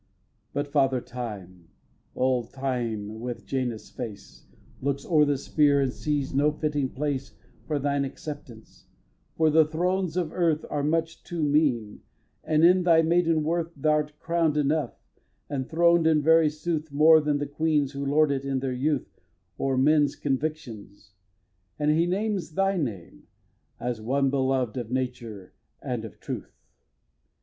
[0.01, 0.49] xviii.
[0.53, 1.67] But Father Time,
[2.15, 4.47] old Time with Janus face
[4.81, 7.35] Looks o'er the sphere, and sees no fitting place
[7.67, 8.87] For thine acceptance;
[9.35, 12.01] for the thrones of earth Are much too mean,
[12.43, 14.95] and in thy maiden worth Thou'rt crown'd enough,
[15.47, 19.19] and throned in very sooth More than the queens who lord it in their youth
[19.59, 21.13] O'er men's convictions;
[21.77, 23.27] and He names thy name
[23.79, 26.57] As one belov'd of Nature and of Truth.